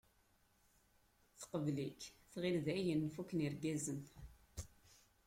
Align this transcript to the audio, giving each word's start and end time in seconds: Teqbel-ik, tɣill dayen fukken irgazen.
Teqbel-ik, 1.39 2.01
tɣill 2.31 2.57
dayen 2.65 3.01
fukken 3.15 3.43
irgazen. 3.47 3.99